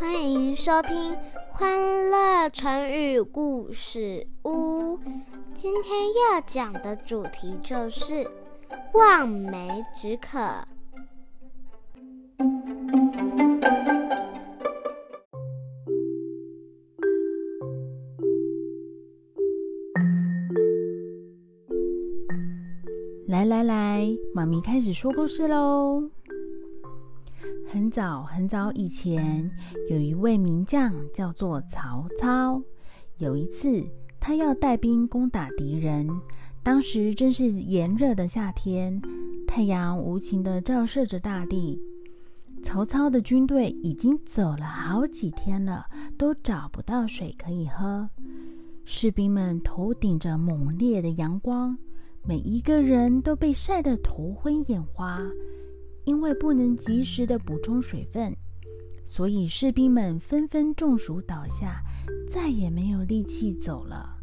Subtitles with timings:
[0.00, 1.12] 欢迎收听
[1.52, 4.96] 《欢乐成语故事屋》。
[5.52, 8.26] 今天要讲的主题就是
[8.94, 10.38] 望梅止渴。
[23.28, 26.10] 来来来，妈咪开始说故事喽。
[27.72, 29.48] 很早很早以前，
[29.88, 32.60] 有一位名将叫做曹操。
[33.18, 33.86] 有一次，
[34.18, 36.08] 他要带兵攻打敌人。
[36.64, 39.00] 当时正是炎热的夏天，
[39.46, 41.80] 太阳无情地照射着大地。
[42.64, 45.86] 曹操的军队已经走了好几天了，
[46.18, 48.10] 都找不到水可以喝。
[48.84, 51.78] 士兵们头顶着猛烈的阳光，
[52.24, 55.22] 每一个人都被晒得头昏眼花。
[56.10, 58.36] 因为不能及时的补充水分，
[59.04, 61.84] 所以士兵们纷纷中暑倒下，
[62.28, 64.18] 再也没有力气走了。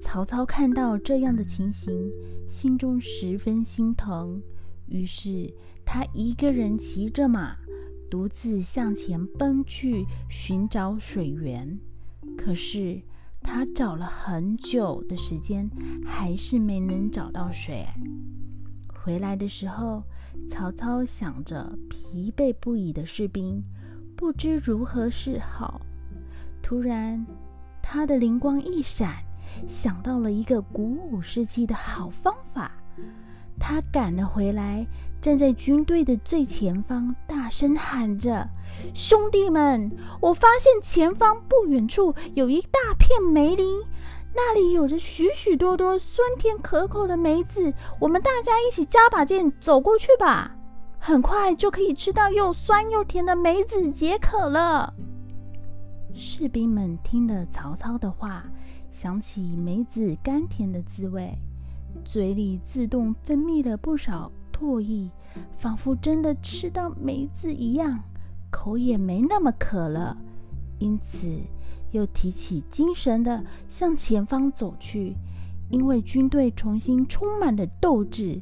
[0.00, 2.10] 曹操看到这样的情形，
[2.48, 4.40] 心中十分心疼，
[4.86, 5.52] 于是
[5.84, 7.54] 他一个人骑着马，
[8.10, 11.78] 独自向前奔去寻找水源。
[12.38, 13.02] 可是
[13.42, 15.68] 他找了很久的时间，
[16.06, 17.86] 还是没能找到水。
[19.04, 20.02] 回来的时候。
[20.48, 23.62] 曹操想着疲惫不已的士兵，
[24.16, 25.80] 不知如何是好。
[26.62, 27.26] 突然，
[27.82, 29.16] 他的灵光一闪，
[29.66, 32.72] 想到了一个鼓舞士气的好方法。
[33.58, 34.86] 他赶了回来，
[35.20, 38.48] 站在军队的最前方，大声喊着
[38.94, 43.80] ：“兄弟们，我发现前方不远处有一大片梅林。”
[44.34, 50.54] 那里有着许许多多酸甜可口的梅子，我们大家一起加把劲走过去吧，
[50.98, 54.94] 很快就可以吃到又酸又甜的梅子解渴了。
[56.14, 58.44] 士兵们听了曹操的话，
[58.92, 61.36] 想起梅子甘甜的滋味，
[62.04, 65.10] 嘴里自动分泌了不少唾液，
[65.56, 67.98] 仿佛真的吃到梅子一样，
[68.50, 70.16] 口也没那么渴了。
[70.78, 71.40] 因此。
[71.90, 75.14] 又提起精神的向前方走去，
[75.70, 78.40] 因为军队重新充满了斗志。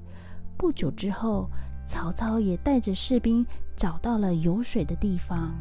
[0.56, 1.50] 不久之后，
[1.86, 3.44] 曹操也带着士兵
[3.76, 5.54] 找到了有水的地方。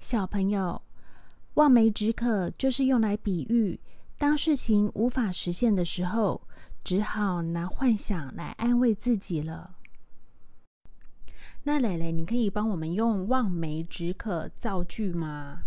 [0.00, 0.80] 小朋友，
[1.54, 3.78] 望梅止渴就是用来比喻，
[4.16, 6.40] 当事情无法实现的时候，
[6.82, 9.77] 只好拿幻想来安慰自己了。
[11.64, 15.60] 那蕾蕾，你可以帮我们用“望梅止渴”造句吗？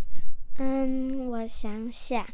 [0.58, 2.26] 嗯，我想想，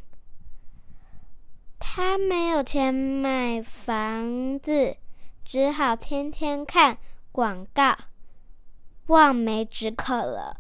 [1.77, 4.95] 他没有钱买房子，
[5.43, 6.97] 只好天天看
[7.31, 7.97] 广告，
[9.07, 10.57] 望梅止渴了。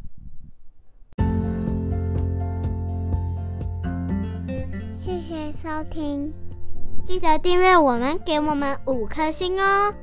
[4.95, 6.33] 谢谢收听，
[7.05, 9.93] 记得订阅我们，给我们五颗星哦。